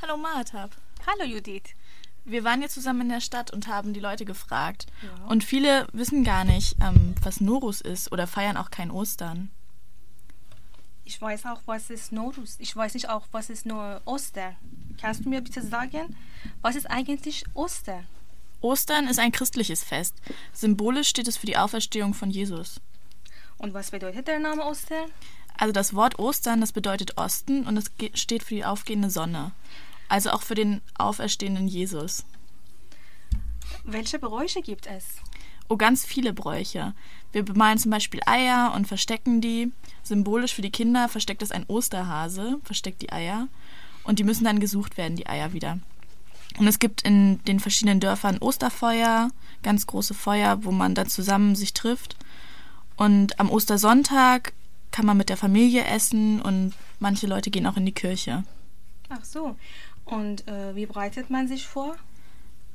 Hallo 0.00 0.16
Mahatab. 0.16 0.70
Hallo 1.06 1.24
Judith. 1.24 1.74
Wir 2.24 2.44
waren 2.44 2.62
jetzt 2.62 2.74
zusammen 2.74 3.02
in 3.02 3.08
der 3.10 3.20
Stadt 3.20 3.52
und 3.52 3.68
haben 3.68 3.92
die 3.92 4.00
Leute 4.00 4.24
gefragt. 4.24 4.86
Ja. 5.02 5.26
Und 5.26 5.44
viele 5.44 5.86
wissen 5.92 6.24
gar 6.24 6.44
nicht, 6.44 6.76
ähm, 6.80 7.14
was 7.22 7.40
Norus 7.40 7.82
ist 7.82 8.10
oder 8.10 8.26
feiern 8.26 8.56
auch 8.56 8.70
kein 8.70 8.90
Ostern. 8.90 9.50
Ich 11.04 11.20
weiß 11.20 11.44
auch, 11.46 11.60
was 11.66 11.90
ist 11.90 12.10
Norus. 12.10 12.56
Ich 12.58 12.74
weiß 12.74 12.94
nicht 12.94 13.10
auch, 13.10 13.26
was 13.32 13.50
ist 13.50 13.66
nur 13.66 14.00
Oster. 14.06 14.54
Kannst 14.98 15.24
du 15.24 15.28
mir 15.28 15.42
bitte 15.42 15.60
sagen, 15.60 16.16
was 16.62 16.74
ist 16.74 16.90
eigentlich 16.90 17.44
Oster? 17.54 18.04
Ostern 18.62 19.08
ist 19.08 19.18
ein 19.18 19.32
christliches 19.32 19.82
Fest. 19.84 20.14
Symbolisch 20.52 21.08
steht 21.08 21.28
es 21.28 21.36
für 21.36 21.46
die 21.46 21.56
Auferstehung 21.56 22.14
von 22.14 22.30
Jesus. 22.30 22.80
Und 23.58 23.74
was 23.74 23.90
bedeutet 23.90 24.28
der 24.28 24.38
Name 24.38 24.64
Oster? 24.64 25.06
Also 25.58 25.72
das 25.72 25.94
Wort 25.94 26.18
Ostern, 26.18 26.60
das 26.60 26.72
bedeutet 26.72 27.18
Osten 27.18 27.66
und 27.66 27.76
es 27.76 27.90
steht 28.14 28.42
für 28.42 28.54
die 28.54 28.64
aufgehende 28.64 29.10
Sonne. 29.10 29.52
Also 30.08 30.30
auch 30.30 30.42
für 30.42 30.54
den 30.54 30.80
auferstehenden 30.96 31.68
Jesus. 31.68 32.24
Welche 33.84 34.18
Bräuche 34.18 34.62
gibt 34.62 34.86
es? 34.86 35.16
Oh, 35.68 35.76
ganz 35.76 36.04
viele 36.04 36.32
Bräuche. 36.32 36.94
Wir 37.32 37.44
bemalen 37.44 37.78
zum 37.78 37.90
Beispiel 37.90 38.20
Eier 38.26 38.72
und 38.74 38.86
verstecken 38.86 39.40
die. 39.40 39.72
Symbolisch 40.02 40.54
für 40.54 40.62
die 40.62 40.70
Kinder 40.70 41.08
versteckt 41.08 41.42
es 41.42 41.52
ein 41.52 41.64
Osterhase, 41.66 42.58
versteckt 42.64 43.02
die 43.02 43.12
Eier. 43.12 43.48
Und 44.04 44.18
die 44.18 44.24
müssen 44.24 44.44
dann 44.44 44.60
gesucht 44.60 44.96
werden, 44.96 45.16
die 45.16 45.26
Eier 45.26 45.52
wieder. 45.52 45.78
Und 46.58 46.66
es 46.66 46.78
gibt 46.78 47.02
in 47.02 47.42
den 47.44 47.60
verschiedenen 47.60 48.00
Dörfern 48.00 48.38
Osterfeuer, 48.38 49.30
ganz 49.62 49.86
große 49.86 50.14
Feuer, 50.14 50.64
wo 50.64 50.70
man 50.70 50.94
dann 50.94 51.08
zusammen 51.08 51.56
sich 51.56 51.72
trifft. 51.72 52.16
Und 52.96 53.40
am 53.40 53.50
Ostersonntag 53.50 54.52
kann 54.90 55.06
man 55.06 55.16
mit 55.16 55.28
der 55.28 55.36
Familie 55.36 55.84
essen 55.84 56.40
und 56.40 56.74
manche 57.00 57.26
Leute 57.26 57.50
gehen 57.50 57.66
auch 57.66 57.76
in 57.76 57.86
die 57.86 57.92
Kirche. 57.92 58.44
Ach 59.08 59.24
so. 59.24 59.56
Und 60.04 60.46
äh, 60.48 60.74
wie 60.74 60.86
bereitet 60.86 61.30
man 61.30 61.48
sich 61.48 61.66
vor? 61.66 61.96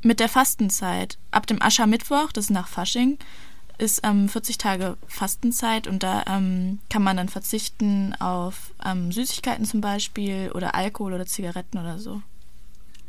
Mit 0.02 0.20
der 0.20 0.30
Fastenzeit. 0.30 1.18
Ab 1.32 1.48
dem 1.48 1.62
Aschermittwoch, 1.62 2.32
das 2.32 2.46
ist 2.46 2.52
nach 2.52 2.68
Fasching, 2.68 3.18
ist 3.78 4.02
ähm, 4.04 4.28
40 4.28 4.58
Tage 4.58 4.98
Fastenzeit 5.08 5.88
und 5.88 6.02
da 6.02 6.24
ähm, 6.28 6.80
kann 6.90 7.04
man 7.04 7.18
dann 7.18 7.30
verzichten 7.30 8.16
auf 8.20 8.74
ähm, 8.84 9.12
Süßigkeiten 9.12 9.66
zum 9.66 9.82
Beispiel 9.82 10.52
oder 10.54 10.74
Alkohol 10.76 11.14
oder 11.14 11.26
Zigaretten 11.26 11.78
oder 11.78 12.00
so. 12.00 12.22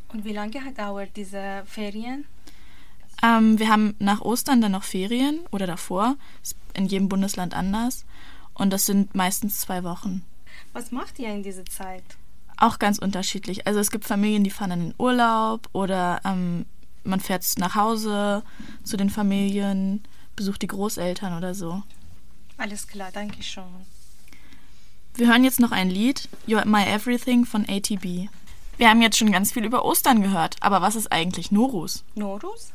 Und 0.08 0.24
wie 0.24 0.32
lange 0.32 0.72
dauert 0.74 1.16
diese 1.16 1.62
Ferien? 1.66 2.24
Ähm, 3.22 3.58
wir 3.58 3.68
haben 3.68 3.94
nach 3.98 4.20
Ostern 4.20 4.60
dann 4.60 4.72
noch 4.72 4.84
Ferien 4.84 5.40
oder 5.50 5.66
davor. 5.66 6.16
Ist 6.42 6.56
in 6.74 6.86
jedem 6.86 7.08
Bundesland 7.08 7.54
anders. 7.54 8.04
Und 8.54 8.72
das 8.72 8.86
sind 8.86 9.14
meistens 9.14 9.60
zwei 9.60 9.84
Wochen. 9.84 10.24
Was 10.72 10.90
macht 10.92 11.18
ihr 11.18 11.28
in 11.28 11.42
dieser 11.42 11.64
Zeit? 11.64 12.04
Auch 12.56 12.78
ganz 12.78 12.98
unterschiedlich. 12.98 13.66
Also 13.66 13.78
es 13.80 13.90
gibt 13.90 14.04
Familien, 14.04 14.44
die 14.44 14.50
fahren 14.50 14.70
in 14.72 14.80
den 14.80 14.94
Urlaub 14.98 15.68
oder 15.72 16.20
ähm, 16.24 16.66
man 17.04 17.20
fährt 17.20 17.44
nach 17.58 17.74
Hause 17.74 18.42
zu 18.82 18.96
den 18.96 19.10
Familien, 19.10 20.02
besucht 20.34 20.62
die 20.62 20.66
Großeltern 20.66 21.36
oder 21.36 21.54
so. 21.54 21.82
Alles 22.56 22.88
klar, 22.88 23.10
danke 23.12 23.42
schon. 23.42 23.86
Wir 25.14 25.28
hören 25.28 25.44
jetzt 25.44 25.60
noch 25.60 25.72
ein 25.72 25.90
Lied, 25.90 26.28
You're 26.46 26.64
My 26.64 26.84
Everything 26.84 27.44
von 27.44 27.64
ATB. 27.68 28.28
Wir 28.78 28.90
haben 28.90 29.02
jetzt 29.02 29.18
schon 29.18 29.32
ganz 29.32 29.50
viel 29.50 29.64
über 29.64 29.84
Ostern 29.84 30.22
gehört, 30.22 30.54
aber 30.60 30.80
was 30.80 30.94
ist 30.94 31.10
eigentlich 31.10 31.50
Norus? 31.50 32.04
Norus? 32.14 32.70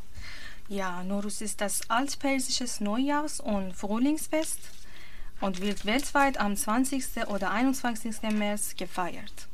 Ja, 0.67 1.01
Norus 1.01 1.39
ist 1.39 1.61
das 1.61 1.89
altpersische 1.89 2.65
Neujahrs- 2.83 3.39
und 3.39 3.73
Frühlingsfest 3.73 4.59
und 5.39 5.61
wird 5.61 5.85
weltweit 5.85 6.41
am 6.41 6.57
20. 6.57 7.27
oder 7.27 7.51
21. 7.51 8.21
März 8.33 8.75
gefeiert. 8.75 9.47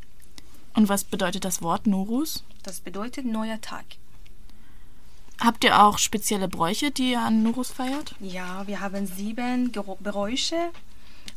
Und 0.74 0.90
was 0.90 1.04
bedeutet 1.04 1.46
das 1.46 1.62
Wort 1.62 1.86
Norus? 1.86 2.44
Das 2.64 2.80
bedeutet 2.80 3.26
neuer 3.26 3.62
Tag. 3.62 3.86
Habt 5.40 5.64
ihr 5.64 5.80
auch 5.84 6.00
spezielle 6.00 6.48
Bräuche, 6.48 6.90
die 6.90 7.12
ihr 7.12 7.22
an 7.22 7.44
Norus 7.44 7.70
feiert? 7.70 8.16
Ja, 8.20 8.66
wir 8.66 8.80
haben 8.80 9.06
sieben 9.06 9.72
Bräuche 9.72 10.72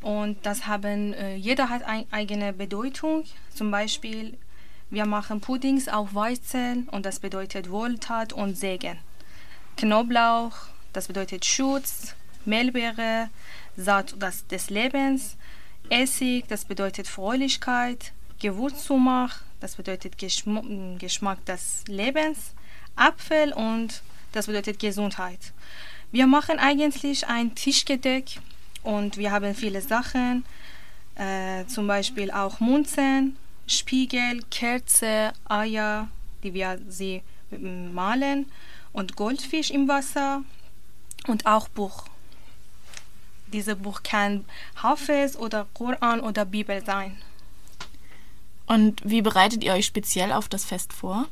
und 0.00 0.38
das 0.46 0.66
haben, 0.66 1.12
äh, 1.12 1.36
jeder 1.36 1.68
hat 1.68 1.82
eine 1.82 2.06
eigene 2.10 2.54
Bedeutung. 2.54 3.24
Zum 3.54 3.70
Beispiel, 3.70 4.38
wir 4.92 5.06
machen 5.06 5.40
Puddings 5.40 5.88
auf 5.88 6.14
Weizen 6.14 6.86
und 6.90 7.06
das 7.06 7.18
bedeutet 7.18 7.70
Wohltat 7.70 8.34
und 8.34 8.58
Segen. 8.58 8.98
Knoblauch, 9.78 10.52
das 10.92 11.06
bedeutet 11.08 11.46
Schutz, 11.46 12.14
Mehlbeere, 12.44 13.30
Saat 13.74 14.14
des 14.50 14.68
Lebens, 14.68 15.38
Essig, 15.88 16.44
das 16.48 16.66
bedeutet 16.66 17.08
Fröhlichkeit, 17.08 18.12
Gewürzsumach, 18.38 19.40
das 19.60 19.76
bedeutet 19.76 20.18
Geschm 20.18 20.98
Geschmack 20.98 21.42
des 21.46 21.84
Lebens, 21.86 22.52
Apfel 22.94 23.54
und 23.54 24.02
das 24.32 24.46
bedeutet 24.46 24.78
Gesundheit. 24.78 25.54
Wir 26.10 26.26
machen 26.26 26.58
eigentlich 26.58 27.26
ein 27.28 27.54
Tischgedeck 27.54 28.40
und 28.82 29.16
wir 29.16 29.32
haben 29.32 29.54
viele 29.54 29.80
Sachen, 29.80 30.44
äh, 31.14 31.64
zum 31.64 31.86
Beispiel 31.86 32.30
auch 32.30 32.60
Munzen, 32.60 33.38
Spiegel, 33.66 34.42
Kerze, 34.50 35.32
Eier, 35.48 36.08
die 36.42 36.54
wir 36.54 36.80
sie 36.88 37.22
malen 37.50 38.46
und 38.92 39.16
Goldfisch 39.16 39.70
im 39.70 39.88
Wasser 39.88 40.42
und 41.26 41.46
auch 41.46 41.68
Buch. 41.68 42.04
Dieses 43.52 43.76
Buch 43.76 44.02
kann 44.02 44.44
Hafiz 44.76 45.36
oder 45.36 45.66
Koran 45.74 46.20
oder 46.20 46.44
Bibel 46.44 46.84
sein. 46.84 47.18
Und 48.66 49.02
wie 49.04 49.20
bereitet 49.20 49.62
ihr 49.62 49.74
euch 49.74 49.86
speziell 49.86 50.32
auf 50.32 50.48
das 50.48 50.64
Fest 50.64 50.92
vor? 50.92 51.28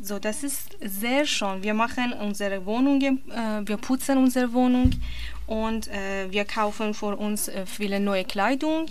So, 0.00 0.18
das 0.18 0.42
ist 0.42 0.78
sehr 0.80 1.26
schön. 1.26 1.62
Wir 1.62 1.74
machen 1.74 2.14
unsere 2.14 2.64
Wohnung, 2.64 3.02
äh, 3.02 3.66
wir 3.66 3.76
putzen 3.76 4.16
unsere 4.16 4.52
Wohnung 4.52 4.92
und 5.46 5.88
äh, 5.88 6.30
wir 6.30 6.46
kaufen 6.46 6.94
für 6.94 7.16
uns 7.16 7.48
äh, 7.48 7.66
viele 7.66 8.00
neue 8.00 8.24
Kleidung. 8.24 8.86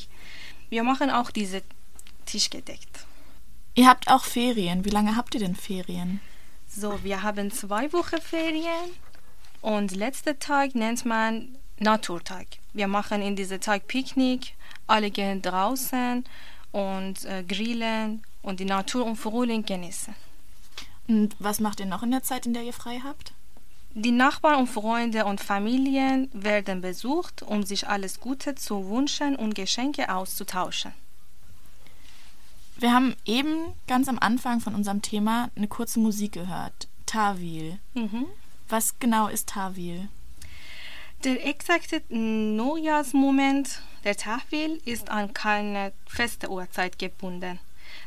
Wir 0.69 0.83
machen 0.83 1.09
auch 1.09 1.31
diese 1.31 1.63
Tisch 2.29 2.49
gedeckt. 2.49 3.05
Ihr 3.75 3.87
habt 3.87 4.07
auch 4.07 4.23
Ferien. 4.23 4.85
Wie 4.85 4.89
lange 4.89 5.15
habt 5.15 5.33
ihr 5.33 5.39
denn 5.39 5.55
Ferien? 5.55 6.19
So, 6.67 7.03
wir 7.03 7.23
haben 7.23 7.51
zwei 7.51 7.91
Wochen 7.93 8.21
Ferien 8.21 8.91
und 9.61 9.95
letzter 9.95 10.37
Tag 10.37 10.75
nennt 10.75 11.05
man 11.05 11.57
Naturtag. 11.79 12.45
Wir 12.73 12.87
machen 12.87 13.21
in 13.21 13.35
diesem 13.35 13.59
Tag 13.59 13.87
Picknick, 13.87 14.53
alle 14.85 15.09
gehen 15.09 15.41
draußen 15.41 16.23
und 16.71 17.25
äh, 17.25 17.43
grillen 17.43 18.21
und 18.43 18.59
die 18.59 18.65
Natur 18.65 19.05
und 19.05 19.15
Frühling 19.15 19.65
genießen. 19.65 20.13
Und 21.07 21.35
was 21.39 21.59
macht 21.59 21.79
ihr 21.79 21.87
noch 21.87 22.03
in 22.03 22.11
der 22.11 22.21
Zeit, 22.21 22.45
in 22.45 22.53
der 22.53 22.63
ihr 22.63 22.73
frei 22.73 23.01
habt? 23.03 23.33
Die 23.95 24.11
Nachbarn 24.11 24.59
und 24.59 24.67
Freunde 24.67 25.25
und 25.25 25.41
Familien 25.41 26.29
werden 26.31 26.81
besucht, 26.81 27.41
um 27.41 27.63
sich 27.63 27.87
alles 27.87 28.19
Gute 28.19 28.53
zu 28.53 28.87
wünschen 28.87 29.35
und 29.35 29.55
Geschenke 29.55 30.13
auszutauschen. 30.13 30.93
Wir 32.79 32.93
haben 32.93 33.13
eben 33.25 33.73
ganz 33.87 34.07
am 34.07 34.19
Anfang 34.19 34.61
von 34.61 34.73
unserem 34.73 35.01
Thema 35.01 35.49
eine 35.57 35.67
kurze 35.67 35.99
Musik 35.99 36.31
gehört. 36.31 36.87
Tawil. 37.05 37.77
Mhm. 37.93 38.25
Was 38.69 38.97
genau 38.99 39.27
ist 39.27 39.49
Tawil? 39.49 40.07
Der 41.25 41.45
exakte 41.45 42.01
Neujahrsmoment 42.07 43.81
der 44.05 44.15
Tawil 44.15 44.81
ist 44.85 45.09
an 45.09 45.33
keine 45.33 45.91
feste 46.07 46.49
Uhrzeit 46.49 46.97
gebunden, 46.97 47.59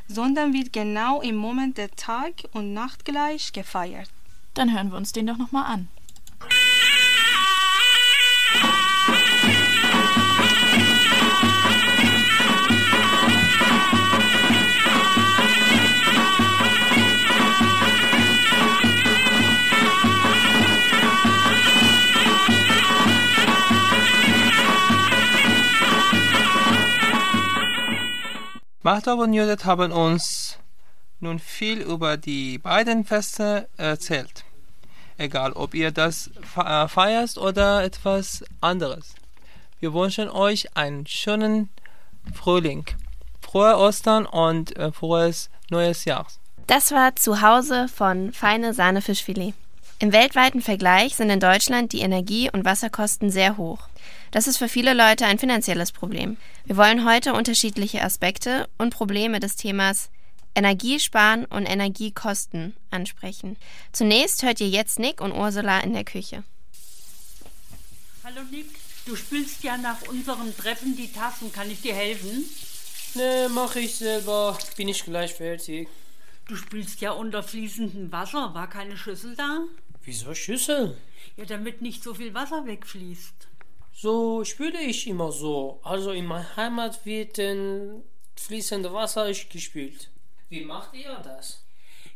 sondern 0.08 0.54
wird 0.54 0.72
genau 0.72 1.20
im 1.20 1.36
Moment 1.36 1.76
der 1.76 1.90
Tag- 1.90 2.48
und 2.52 2.72
Nachtgleich 2.72 3.52
gefeiert. 3.52 4.08
Dann 4.54 4.72
hören 4.72 4.90
wir 4.90 4.96
uns 4.96 5.12
den 5.12 5.26
doch 5.26 5.36
nochmal 5.36 5.66
an. 5.66 5.88
Martha 28.84 29.12
und 29.12 29.32
Judith 29.32 29.64
haben 29.64 29.92
uns 29.92 30.58
nun 31.20 31.38
viel 31.38 31.80
über 31.82 32.16
die 32.16 32.58
beiden 32.58 33.04
Feste 33.04 33.68
erzählt. 33.76 34.44
Egal, 35.18 35.52
ob 35.52 35.72
ihr 35.74 35.92
das 35.92 36.30
äh, 36.56 36.88
feiert 36.88 37.38
oder 37.38 37.84
etwas 37.84 38.42
anderes. 38.60 39.14
Wir 39.78 39.94
wünschen 39.94 40.28
euch 40.28 40.76
einen 40.76 41.06
schönen 41.06 41.70
Frühling, 42.34 42.84
frohe 43.40 43.76
Ostern 43.78 44.26
und 44.26 44.76
äh, 44.76 44.90
frohes 44.90 45.48
neues 45.70 46.04
Jahr. 46.04 46.26
Das 46.66 46.90
war 46.90 47.14
Zuhause 47.14 47.86
von 47.86 48.32
Feine 48.32 48.74
Sahnefischfilet. 48.74 49.54
Im 50.00 50.12
weltweiten 50.12 50.60
Vergleich 50.60 51.14
sind 51.14 51.30
in 51.30 51.38
Deutschland 51.38 51.92
die 51.92 52.00
Energie- 52.00 52.50
und 52.50 52.64
Wasserkosten 52.64 53.30
sehr 53.30 53.56
hoch. 53.56 53.86
Das 54.30 54.46
ist 54.46 54.58
für 54.58 54.68
viele 54.68 54.94
Leute 54.94 55.26
ein 55.26 55.38
finanzielles 55.38 55.92
Problem. 55.92 56.36
Wir 56.64 56.76
wollen 56.76 57.04
heute 57.04 57.34
unterschiedliche 57.34 58.02
Aspekte 58.02 58.68
und 58.78 58.94
Probleme 58.94 59.40
des 59.40 59.56
Themas 59.56 60.10
Energiesparen 60.54 61.44
und 61.46 61.66
Energiekosten 61.66 62.74
ansprechen. 62.90 63.56
Zunächst 63.92 64.42
hört 64.42 64.60
ihr 64.60 64.68
jetzt 64.68 64.98
Nick 64.98 65.20
und 65.20 65.32
Ursula 65.32 65.80
in 65.80 65.94
der 65.94 66.04
Küche. 66.04 66.44
Hallo 68.24 68.42
Nick, 68.50 68.66
du 69.06 69.16
spülst 69.16 69.64
ja 69.64 69.76
nach 69.76 70.02
unserem 70.08 70.56
Treffen 70.56 70.96
die 70.96 71.10
Tassen. 71.10 71.52
Kann 71.52 71.70
ich 71.70 71.80
dir 71.80 71.94
helfen? 71.94 72.44
Nee, 73.14 73.48
mach 73.48 73.76
ich 73.76 73.96
selber. 73.96 74.58
Bin 74.76 74.88
ich 74.88 75.04
gleich 75.04 75.34
fertig. 75.34 75.88
Du 76.46 76.56
spülst 76.56 77.00
ja 77.00 77.12
unter 77.12 77.42
fließendem 77.42 78.12
Wasser. 78.12 78.54
War 78.54 78.68
keine 78.68 78.96
Schüssel 78.96 79.34
da? 79.36 79.60
Wieso 80.04 80.34
Schüssel? 80.34 80.96
Ja, 81.36 81.44
damit 81.44 81.82
nicht 81.82 82.02
so 82.02 82.14
viel 82.14 82.34
Wasser 82.34 82.66
wegfließt. 82.66 83.48
So 83.92 84.44
spüle 84.44 84.80
ich 84.80 85.06
immer 85.06 85.32
so. 85.32 85.80
Also 85.82 86.12
in 86.12 86.26
meiner 86.26 86.56
Heimat 86.56 87.04
wird 87.04 87.38
ein 87.38 88.02
fließende 88.36 88.92
Wasser 88.92 89.30
gespült. 89.30 90.10
Wie 90.48 90.64
macht 90.64 90.94
ihr 90.94 91.14
das? 91.22 91.64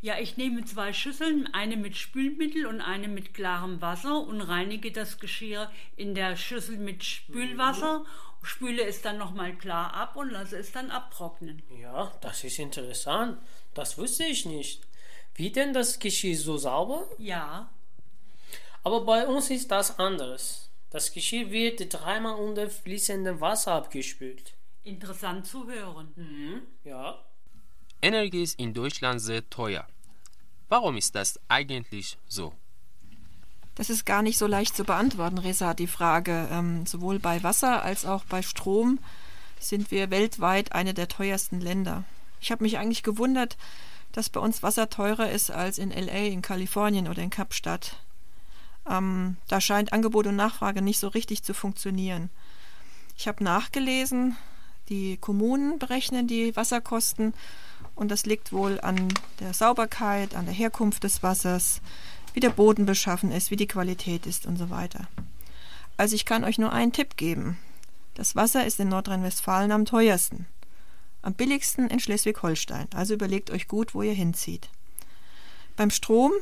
Ja, 0.03 0.19
ich 0.19 0.37
nehme 0.37 0.65
zwei 0.65 0.93
Schüsseln, 0.93 1.49
eine 1.53 1.77
mit 1.77 1.97
Spülmittel 1.97 2.67
und 2.67 2.81
eine 2.81 3.09
mit 3.09 3.35
klarem 3.35 3.81
Wasser 3.81 4.21
und 4.21 4.41
reinige 4.41 4.93
das 4.93 5.19
Geschirr 5.19 5.71
in 5.97 6.15
der 6.15 6.37
Schüssel 6.37 6.77
mit 6.77 7.03
Spülwasser, 7.03 8.05
spüle 8.43 8.85
es 8.85 9.03
dann 9.03 9.19
nochmal 9.19 9.55
klar 9.57 9.95
ab 9.95 10.17
und 10.17 10.31
lasse 10.31 10.59
es 10.59 10.73
dann 10.73 10.91
abtrocknen. 10.91 11.63
Ja, 11.81 12.13
das 12.21 12.45
ist 12.45 12.59
interessant. 12.59 13.39
Das 13.75 13.99
wusste 13.99 14.25
ich 14.25 14.47
nicht. 14.47 14.83
Wie 15.35 15.51
denn 15.51 15.73
das 15.73 15.99
Geschirr 15.99 16.37
so 16.37 16.57
sauber? 16.57 17.07
Ja. 17.19 17.71
Aber 18.85 19.01
bei 19.05 19.27
uns 19.27 19.51
ist 19.51 19.71
das 19.71 19.99
anders. 19.99 20.66
Das 20.91 21.13
Geschirr 21.13 21.51
wird 21.51 21.93
dreimal 21.93 22.37
unter 22.37 22.71
fließendem 22.71 23.41
Wasser 23.41 23.73
abgespült. 23.73 24.55
Interessant 24.85 25.47
zu 25.47 25.67
hören. 25.67 26.13
Mhm, 26.17 26.63
ja. 26.85 27.19
Energie 28.03 28.43
ist 28.43 28.59
in 28.59 28.73
Deutschland 28.73 29.21
sehr 29.21 29.49
teuer. 29.51 29.87
Warum 30.69 30.97
ist 30.97 31.15
das 31.15 31.41
eigentlich 31.49 32.19
so? 32.27 32.53
Das 33.75 33.91
ist 33.91 34.07
gar 34.07 34.23
nicht 34.23 34.39
so 34.39 34.47
leicht 34.47 34.75
zu 34.75 34.85
beantworten, 34.85 35.39
Resa, 35.39 35.75
die 35.75 35.87
Frage. 35.87 36.49
Ähm, 36.51 36.87
sowohl 36.87 37.19
bei 37.19 37.43
Wasser 37.43 37.83
als 37.83 38.07
auch 38.07 38.25
bei 38.25 38.43
Strom 38.43 38.99
sind 39.61 39.91
wir 39.91 40.11
weltweit 40.11 40.73
eine 40.73 40.95
der 40.95 41.09
teuersten 41.09 41.61
Länder. 41.61 42.05
Ich 42.41 42.51
habe 42.51 42.65
mich 42.65 42.79
eigentlich 42.79 43.03
gewundert, 43.03 43.57
dass 44.13 44.31
bei 44.31 44.41
uns 44.41 44.63
Wasser 44.63 44.89
teurer 44.89 45.31
ist 45.31 45.51
als 45.51 45.79
in 45.79 45.91
LA, 45.91 46.27
in 46.27 46.43
Kalifornien 46.43 47.07
oder 47.07 47.23
in 47.23 47.31
Kapstadt. 47.31 47.97
Ähm, 48.89 49.37
da 49.49 49.61
scheint 49.61 49.93
Angebot 49.93 50.27
und 50.27 50.37
Nachfrage 50.37 50.83
nicht 50.83 50.99
so 50.99 51.09
richtig 51.09 51.43
zu 51.43 51.55
funktionieren. 51.55 52.31
Ich 53.17 53.29
habe 53.29 53.43
nachgelesen, 53.43 54.37
Die 54.89 55.17
Kommunen 55.17 55.79
berechnen 55.79 56.29
die 56.29 56.55
Wasserkosten 56.55 57.35
und 57.95 58.11
das 58.11 58.25
liegt 58.25 58.53
wohl 58.53 58.81
an 58.81 59.09
der 59.41 59.53
Sauberkeit, 59.53 60.35
an 60.35 60.45
der 60.45 60.55
Herkunft 60.55 61.03
des 61.03 61.23
Wassers, 61.23 61.81
wie 62.35 62.41
der 62.41 62.51
Boden 62.51 62.87
beschaffen 62.87 63.33
ist, 63.33 63.51
wie 63.51 63.57
die 63.57 63.67
Qualität 63.67 64.27
ist 64.27 64.47
und 64.47 64.57
so 64.57 64.71
weiter. 64.71 65.09
Also 65.97 66.15
ich 66.15 66.25
kann 66.25 66.45
euch 66.45 66.59
nur 66.59 66.73
einen 66.73 66.93
Tipp 66.93 67.17
geben. 67.17 67.59
Das 68.15 68.37
Wasser 68.37 68.65
ist 68.65 68.79
in 68.79 68.89
Nordrhein-Westfalen 68.89 69.73
am 69.73 69.87
teuersten. 69.87 70.47
Am 71.23 71.35
billigsten 71.35 71.89
in 71.89 71.99
Schleswig-Holstein. 71.99 72.87
Also 72.95 73.15
überlegt 73.15 73.51
euch 73.51 73.67
gut, 73.67 73.95
wo 73.95 74.03
ihr 74.03 74.13
hinzieht. 74.13 74.69
Beim 75.75 75.91
Strom 75.91 76.33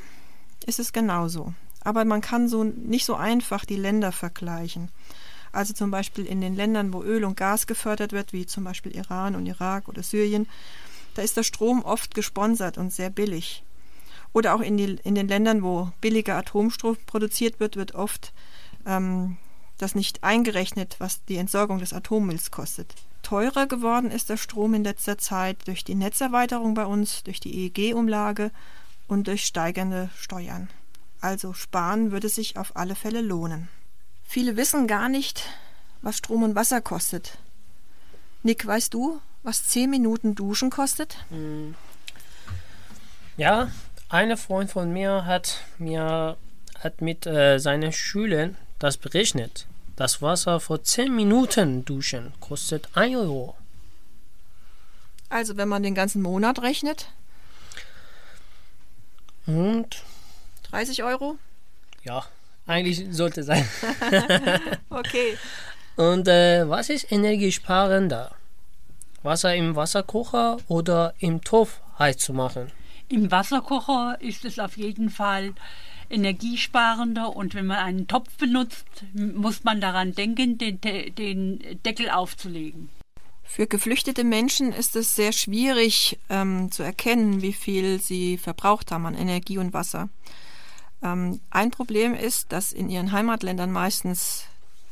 ist 0.67 0.79
es 0.79 0.93
genauso. 0.93 1.55
Aber 1.85 2.05
man 2.05 2.21
kann 2.21 2.49
so 2.49 2.65
nicht 2.65 3.05
so 3.05 3.15
einfach 3.15 3.65
die 3.65 3.77
Länder 3.77 4.11
vergleichen. 4.11 4.89
Also 5.53 5.73
zum 5.73 5.91
Beispiel 5.91 6.27
in 6.27 6.41
den 6.41 6.57
Ländern, 6.57 6.93
wo 6.93 7.03
Öl 7.03 7.25
und 7.25 7.37
Gas 7.37 7.67
gefördert 7.67 8.13
wird, 8.13 8.33
wie 8.33 8.47
zum 8.47 8.65
Beispiel 8.65 8.97
Iran 8.97 9.37
und 9.37 9.47
Irak 9.47 9.89
oder 9.89 10.03
Syrien, 10.03 10.49
da 11.15 11.23
ist 11.23 11.37
der 11.37 11.45
Strom 11.45 11.83
oft 11.85 12.15
gesponsert 12.15 12.77
und 12.77 12.93
sehr 12.93 13.11
billig. 13.11 13.63
Oder 14.33 14.57
auch 14.57 14.61
in, 14.61 14.77
die, 14.77 14.97
in 15.05 15.15
den 15.15 15.29
Ländern, 15.29 15.63
wo 15.63 15.93
billiger 16.01 16.37
Atomstrom 16.37 16.97
produziert 17.07 17.61
wird, 17.61 17.77
wird 17.77 17.95
oft 17.95 18.33
ähm, 18.85 19.37
das 19.79 19.95
nicht 19.95 20.25
eingerechnet, 20.25 20.97
was 20.99 21.25
die 21.25 21.37
Entsorgung 21.37 21.79
des 21.79 21.93
Atommülls 21.93 22.51
kostet. 22.51 22.95
Teurer 23.23 23.67
geworden 23.67 24.11
ist 24.11 24.29
der 24.29 24.37
Strom 24.37 24.75
in 24.75 24.85
letzter 24.85 25.19
Zeit 25.19 25.67
durch 25.67 25.85
die 25.85 25.95
Netzerweiterung 25.95 26.75
bei 26.75 26.85
uns, 26.85 27.23
durch 27.23 27.41
die 27.41 27.67
EEG-Umlage 27.67 28.51
und 29.07 29.29
durch 29.29 29.45
steigende 29.45 30.11
Steuern. 30.17 30.69
Also 31.25 31.55
sparen 31.55 32.13
würde 32.13 32.29
sich 32.29 32.59
auf 32.59 32.77
alle 32.77 32.95
Fälle 32.95 33.23
lohnen. 33.23 33.69
Viele 34.25 34.59
wissen 34.59 34.87
gar 34.87 35.09
nicht, 35.09 35.43
was 36.03 36.19
Strom 36.19 36.43
und 36.43 36.55
Wasser 36.55 36.83
kostet. 36.83 37.39
Nick, 38.43 38.67
weißt 38.67 38.93
du, 38.93 39.23
was 39.43 39.67
10 39.69 39.89
Minuten 39.89 40.35
Duschen 40.35 40.69
kostet? 40.69 41.17
Hm. 41.31 41.77
Ja, 43.39 43.71
ein 44.11 44.37
Freund 44.37 44.71
von 44.71 44.93
mir 44.93 45.25
hat 45.25 45.63
mir 45.79 46.37
hat 46.81 47.01
mit 47.01 47.27
äh, 47.27 47.57
seinen 47.59 47.93
Schülern 47.93 48.59
das 48.79 48.99
berechnet. 48.99 49.67
Das 49.97 50.21
Wasser 50.21 50.61
vor 50.61 50.83
10 50.83 51.17
Minuten 51.17 51.87
duschen 51.87 52.35
kostet 52.39 52.95
1 52.95 53.17
Euro. 53.17 53.57
Also 55.31 55.57
wenn 55.57 55.71
man 55.71 55.83
den 55.83 55.95
ganzen 55.95 56.21
Monat 56.21 56.61
rechnet? 56.61 57.09
Und? 59.47 60.05
30 60.75 61.05
Euro? 61.05 61.37
Ja, 62.03 62.25
eigentlich 62.67 63.07
sollte 63.11 63.45
sein. 63.45 63.65
okay. 64.91 65.39
Und 65.95 66.27
äh, 66.27 66.69
was 66.69 66.91
ist 66.91 67.13
energiesparender? 67.13 68.33
Wasser 69.23 69.55
im 69.55 69.77
Wasserkocher 69.77 70.57
oder 70.67 71.15
im 71.21 71.43
Topf 71.43 71.81
heiß 72.01 72.19
zu 72.19 72.33
machen? 72.33 72.73
Im 73.09 73.31
Wasserkocher 73.31 74.17
ist 74.21 74.45
es 74.45 74.59
auf 74.59 74.77
jeden 74.77 75.11
Fall 75.11 75.55
energiesparender 76.11 77.37
und 77.37 77.55
wenn 77.55 77.67
man 77.67 77.79
einen 77.79 78.09
Topf 78.09 78.37
benutzt, 78.39 78.85
muss 79.13 79.63
man 79.63 79.81
daran 79.81 80.13
denken, 80.13 80.59
den, 80.59 80.81
den 80.81 81.61
Deckel 81.85 82.11
aufzulegen. 82.11 82.89
Für 83.45 83.69
geflüchtete 83.69 84.25
Menschen 84.25 84.73
ist 84.73 84.97
es 84.97 85.15
sehr 85.15 85.31
schwierig 85.31 86.19
ähm, 86.31 86.73
zu 86.73 86.83
erkennen, 86.83 87.43
wie 87.43 87.53
viel 87.53 88.01
sie 88.01 88.39
verbraucht 88.39 88.91
haben 88.91 89.07
an 89.07 89.15
Energie 89.15 89.59
und 89.59 89.73
Wasser. 89.73 90.09
Ähm, 91.05 91.41
ein 91.51 91.71
Problem 91.71 92.15
ist, 92.15 92.51
dass 92.51 92.73
in 92.73 92.89
ihren 92.89 93.13
Heimatländern 93.13 93.71
meistens 93.71 94.45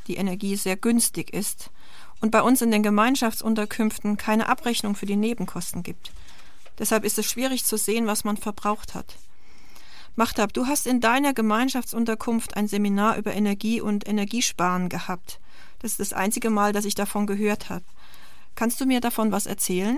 die 0.07 0.15
Energie 0.15 0.55
sehr 0.55 0.77
günstig 0.77 1.33
ist 1.33 1.71
und 2.21 2.31
bei 2.31 2.41
uns 2.41 2.61
in 2.61 2.71
den 2.71 2.83
Gemeinschaftsunterkünften 2.83 4.15
keine 4.15 4.47
Abrechnung 4.47 4.95
für 4.95 5.05
die 5.05 5.15
Nebenkosten 5.15 5.83
gibt. 5.83 6.11
Deshalb 6.79 7.03
ist 7.03 7.17
es 7.19 7.25
schwierig 7.25 7.65
zu 7.65 7.77
sehen, 7.77 8.07
was 8.07 8.23
man 8.23 8.37
verbraucht 8.37 8.95
hat. 8.95 9.17
Machtab, 10.15 10.53
du 10.53 10.67
hast 10.67 10.85
in 10.85 11.01
deiner 11.01 11.33
Gemeinschaftsunterkunft 11.33 12.55
ein 12.55 12.67
Seminar 12.67 13.17
über 13.17 13.33
Energie 13.33 13.81
und 13.81 14.07
Energiesparen 14.07 14.89
gehabt. 14.89 15.39
Das 15.79 15.91
ist 15.91 15.99
das 15.99 16.13
einzige 16.13 16.49
Mal, 16.49 16.71
dass 16.71 16.85
ich 16.85 16.95
davon 16.95 17.25
gehört 17.25 17.69
habe. 17.69 17.83
Kannst 18.55 18.79
du 18.79 18.85
mir 18.85 19.01
davon 19.01 19.31
was 19.31 19.47
erzählen? 19.47 19.97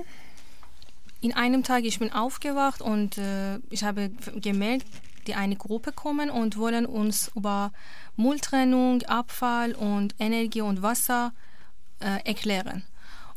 In 1.20 1.34
einem 1.34 1.64
Tag 1.64 1.84
ich 1.84 2.00
bin 2.00 2.14
aufgewacht 2.14 2.82
und 2.82 3.18
äh, 3.18 3.58
ich 3.70 3.84
habe 3.84 4.10
gemerkt, 4.36 4.88
die 5.28 5.36
eine 5.36 5.56
Gruppe 5.56 5.92
kommen 5.92 6.30
und 6.30 6.58
wollen 6.58 6.86
uns 6.86 7.32
über 7.36 7.72
Mülltrennung, 8.16 9.02
Abfall 9.04 9.74
und 9.74 10.16
Energie 10.20 10.62
und 10.62 10.82
Wasser 10.82 11.34
äh, 12.00 12.26
erklären. 12.26 12.84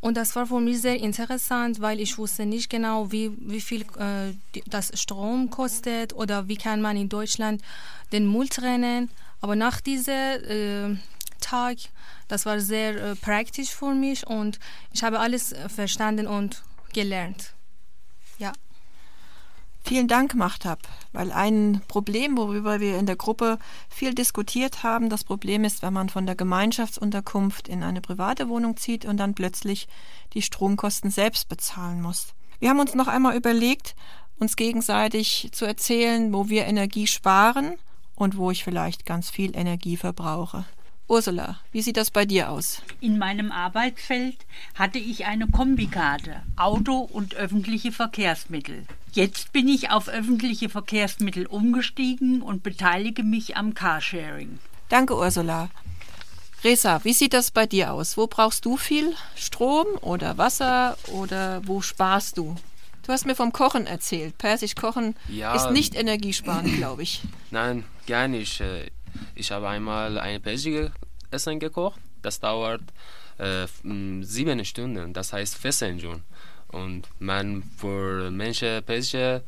Und 0.00 0.16
das 0.16 0.36
war 0.36 0.46
für 0.46 0.60
mich 0.60 0.80
sehr 0.80 1.00
interessant, 1.00 1.80
weil 1.80 1.98
ich 1.98 2.18
wusste 2.18 2.46
nicht 2.46 2.70
genau, 2.70 3.10
wie, 3.10 3.32
wie 3.40 3.60
viel 3.60 3.82
äh, 3.98 4.32
das 4.66 4.92
Strom 4.94 5.50
kostet 5.50 6.12
oder 6.14 6.46
wie 6.46 6.56
kann 6.56 6.80
man 6.80 6.96
in 6.96 7.08
Deutschland 7.08 7.62
den 8.12 8.30
Müll 8.30 8.48
trennen. 8.48 9.10
Aber 9.40 9.56
nach 9.56 9.80
diesem 9.80 10.14
äh, 10.14 10.96
Tag, 11.40 11.78
das 12.28 12.46
war 12.46 12.60
sehr 12.60 12.96
äh, 12.96 13.16
praktisch 13.16 13.70
für 13.70 13.94
mich 13.94 14.26
und 14.26 14.60
ich 14.92 15.02
habe 15.02 15.18
alles 15.18 15.52
äh, 15.52 15.68
verstanden 15.68 16.28
und 16.28 16.62
gelernt. 16.92 17.54
Ja. 18.38 18.52
Vielen 19.88 20.06
Dank, 20.06 20.34
Machtab, 20.34 20.80
weil 21.12 21.32
ein 21.32 21.80
Problem, 21.88 22.36
worüber 22.36 22.78
wir 22.78 22.98
in 22.98 23.06
der 23.06 23.16
Gruppe 23.16 23.58
viel 23.88 24.12
diskutiert 24.12 24.82
haben, 24.82 25.08
das 25.08 25.24
Problem 25.24 25.64
ist, 25.64 25.80
wenn 25.80 25.94
man 25.94 26.10
von 26.10 26.26
der 26.26 26.34
Gemeinschaftsunterkunft 26.34 27.68
in 27.68 27.82
eine 27.82 28.02
private 28.02 28.50
Wohnung 28.50 28.76
zieht 28.76 29.06
und 29.06 29.16
dann 29.16 29.32
plötzlich 29.32 29.88
die 30.34 30.42
Stromkosten 30.42 31.10
selbst 31.10 31.48
bezahlen 31.48 32.02
muss. 32.02 32.34
Wir 32.58 32.68
haben 32.68 32.80
uns 32.80 32.94
noch 32.94 33.08
einmal 33.08 33.34
überlegt, 33.34 33.96
uns 34.38 34.56
gegenseitig 34.56 35.48
zu 35.52 35.64
erzählen, 35.64 36.34
wo 36.34 36.50
wir 36.50 36.66
Energie 36.66 37.06
sparen 37.06 37.78
und 38.14 38.36
wo 38.36 38.50
ich 38.50 38.64
vielleicht 38.64 39.06
ganz 39.06 39.30
viel 39.30 39.56
Energie 39.56 39.96
verbrauche. 39.96 40.66
Ursula, 41.08 41.58
wie 41.72 41.80
sieht 41.80 41.96
das 41.96 42.10
bei 42.10 42.26
dir 42.26 42.50
aus? 42.50 42.82
In 43.00 43.16
meinem 43.16 43.50
Arbeitsfeld 43.50 44.36
hatte 44.74 44.98
ich 44.98 45.24
eine 45.24 45.46
Kombikarte, 45.46 46.42
Auto 46.56 46.98
und 46.98 47.34
öffentliche 47.34 47.92
Verkehrsmittel. 47.92 48.84
Jetzt 49.12 49.52
bin 49.52 49.68
ich 49.68 49.90
auf 49.90 50.08
öffentliche 50.08 50.68
Verkehrsmittel 50.68 51.46
umgestiegen 51.46 52.42
und 52.42 52.62
beteilige 52.62 53.22
mich 53.22 53.56
am 53.56 53.72
Carsharing. 53.72 54.58
Danke, 54.90 55.16
Ursula. 55.16 55.70
Resa, 56.62 57.00
wie 57.04 57.14
sieht 57.14 57.32
das 57.32 57.52
bei 57.52 57.64
dir 57.64 57.94
aus? 57.94 58.18
Wo 58.18 58.26
brauchst 58.26 58.66
du 58.66 58.76
viel 58.76 59.14
Strom 59.34 59.86
oder 60.02 60.36
Wasser 60.36 60.98
oder 61.06 61.62
wo 61.66 61.80
sparst 61.80 62.36
du? 62.36 62.54
Du 63.06 63.12
hast 63.12 63.24
mir 63.24 63.34
vom 63.34 63.52
Kochen 63.52 63.86
erzählt. 63.86 64.36
Persisch 64.36 64.74
kochen 64.74 65.16
ja, 65.28 65.54
ist 65.54 65.70
nicht 65.70 65.94
energiesparend, 65.94 66.76
glaube 66.76 67.02
ich. 67.02 67.22
Nein, 67.50 67.84
gar 68.06 68.28
nicht. 68.28 68.62
Ich 69.34 69.50
habe 69.50 69.68
einmal 69.68 70.18
ein 70.18 70.40
persisches 70.42 70.90
Essen 71.30 71.58
gekocht. 71.58 72.00
Das 72.22 72.40
dauert 72.40 72.82
äh, 73.38 73.66
sieben 74.22 74.64
Stunden. 74.64 75.12
Das 75.12 75.32
heißt 75.32 75.56
Fessenjun. 75.56 76.22
Und 76.68 77.08
man 77.18 77.62
für 77.76 78.30
Menschen 78.30 78.82
persische 78.84 79.42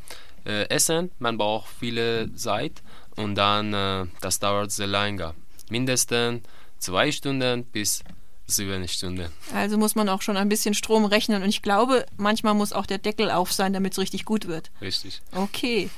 äh, 0.46 0.68
Essen, 0.68 1.10
man 1.18 1.36
braucht 1.36 1.68
viele 1.78 2.34
Zeit 2.34 2.82
und 3.16 3.34
dann 3.34 3.74
äh, 3.74 4.06
das 4.20 4.38
dauert 4.38 4.72
sehr 4.72 4.86
lange. 4.86 5.34
Mindestens 5.68 6.42
zwei 6.78 7.12
Stunden 7.12 7.64
bis 7.64 8.02
sieben 8.46 8.88
Stunden. 8.88 9.30
Also 9.54 9.76
muss 9.76 9.94
man 9.94 10.08
auch 10.08 10.22
schon 10.22 10.36
ein 10.36 10.48
bisschen 10.48 10.74
Strom 10.74 11.04
rechnen 11.04 11.42
und 11.42 11.48
ich 11.48 11.62
glaube, 11.62 12.06
manchmal 12.16 12.54
muss 12.54 12.72
auch 12.72 12.86
der 12.86 12.98
Deckel 12.98 13.30
auf 13.30 13.52
sein, 13.52 13.72
damit 13.72 13.92
es 13.92 13.98
richtig 13.98 14.24
gut 14.24 14.48
wird. 14.48 14.70
Richtig. 14.80 15.20
Okay. 15.32 15.90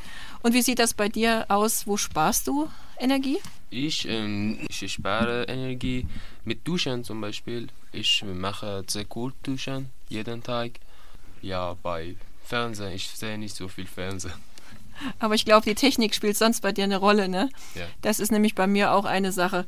Und 0.43 0.55
wie 0.55 0.63
sieht 0.63 0.79
das 0.81 0.93
bei 0.93 1.09
dir 1.09 1.47
aus? 1.49 1.87
Wo 1.87 1.97
sparst 1.97 2.49
du 2.49 2.69
Energie? 3.03 3.39
Ich, 3.71 4.07
ähm, 4.09 4.59
ich 4.69 4.93
spare 4.93 5.45
Energie 5.45 6.07
mit 6.45 6.67
Duschen 6.67 7.05
zum 7.05 7.21
Beispiel. 7.21 7.69
Ich 7.91 8.23
mache 8.25 8.85
sehr 8.87 9.05
gut 9.05 9.35
Duschen 9.43 9.91
jeden 10.09 10.43
Tag. 10.43 10.73
Ja, 11.43 11.77
bei 11.83 12.15
Fernsehen, 12.45 12.93
ich 12.93 13.09
sehe 13.09 13.39
nicht 13.39 13.57
so 13.57 13.67
viel 13.69 13.87
Fernsehen. 13.87 14.35
Aber 15.19 15.35
ich 15.35 15.45
glaube, 15.45 15.65
die 15.65 15.75
Technik 15.75 16.15
spielt 16.15 16.37
sonst 16.37 16.61
bei 16.61 16.71
dir 16.71 16.85
eine 16.85 16.99
Rolle, 16.99 17.29
ne? 17.29 17.49
Ja. 17.75 17.87
Das 18.03 18.21
ist 18.21 18.31
nämlich 18.31 18.55
bei 18.55 18.67
mir 18.67 18.93
auch 18.93 19.05
eine 19.05 19.33
Sache, 19.33 19.67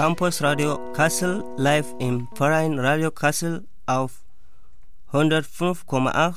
Campus 0.00 0.40
Radio 0.40 0.78
Kassel 0.94 1.44
live 1.58 1.94
im 1.98 2.26
Verein 2.32 2.78
Radio 2.78 3.10
Kassel 3.10 3.68
auf 3.84 4.24
105,8 5.12 6.36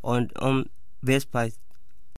und 0.00 0.40
um 0.40 0.66
Westpeiz. 1.00 1.63